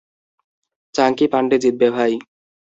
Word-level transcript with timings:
চাঙ্কি 0.95 1.25
পান্ডে 1.31 1.57
জিতবে 1.63 1.87
ভাই। 1.95 2.11